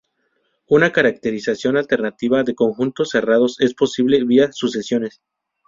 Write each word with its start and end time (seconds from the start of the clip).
Una 0.67 0.91
caracterización 0.91 1.77
alternativa 1.77 2.41
de 2.41 2.55
conjuntos 2.55 3.09
cerrados 3.11 3.57
es 3.61 3.75
posible 3.75 4.23
vía 4.23 4.51
sucesiones. 4.51 5.21